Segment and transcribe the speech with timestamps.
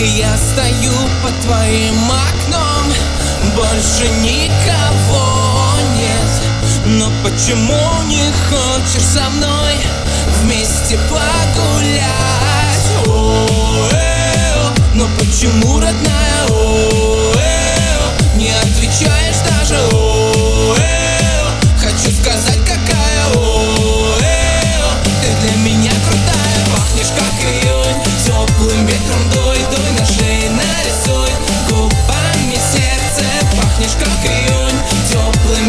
[0.00, 0.92] Я стою
[1.24, 2.92] под твоим окном
[3.56, 9.74] Больше никого нет Но почему не хочешь со мной
[10.40, 12.04] Вместе погулять?
[13.08, 16.07] О, э, но почему, родная,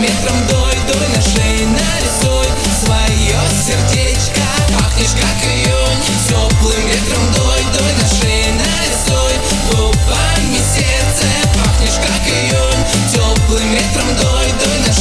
[0.10, 1.22] ветром дуй, дуй на
[1.70, 2.48] нарисуй
[2.84, 4.42] Свое сердечко.
[4.74, 9.34] Пахнешь, как июнь Теплым ветром дуй, дуй на шею нарисуй
[9.72, 10.62] Губами
[11.54, 14.94] Пахнешь, как июнь Теплым ветром дуй, дуй на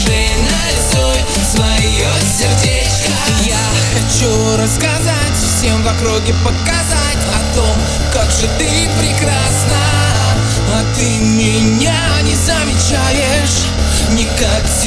[0.44, 1.18] нарисуй
[1.54, 3.12] Свое сердечко.
[3.46, 5.88] Я хочу рассказать Всем в
[6.44, 7.76] показать О том,
[8.12, 9.78] как же ты прекрасна.
[10.70, 11.18] А ты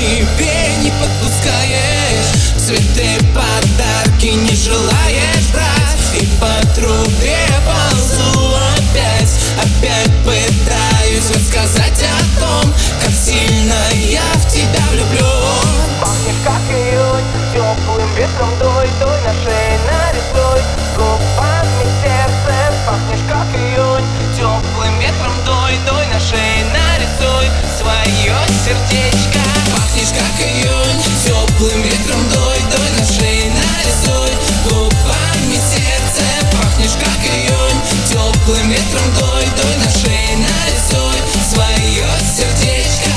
[0.02, 2.56] Тебе не подпускаешь.
[2.58, 6.20] Цветы, подарки не желаешь брать.
[6.20, 9.30] И по трубе ползу опять.
[9.62, 15.22] Опять пытаюсь рассказать о том Как сильно я в тебя влюблен
[16.00, 18.50] Пахнешь как июнь, теплым ветром
[31.62, 34.31] Теплым ветром дуй, дуй на шею нарисуй
[34.64, 37.81] Губами сердце Пахнешь как июнь.
[38.09, 41.22] Теплым ветром дуй, дуй на шею нарисуй.
[41.53, 43.12] Свое сердечко.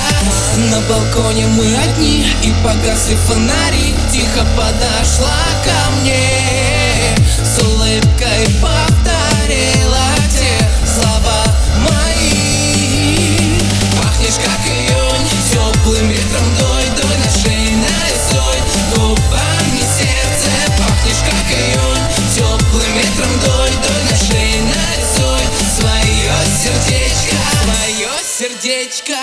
[0.70, 3.94] На балконе мы одни И погасли фонари.
[4.12, 8.83] Тихо подошла ко мне С улыбкой повторила
[28.64, 29.14] сердечко